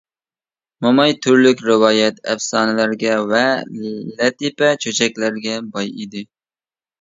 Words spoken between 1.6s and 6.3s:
رىۋايەت، ئەپسانىلەرگە ۋە لەتىپە، چۆچەكلەرگە باي ئىدى.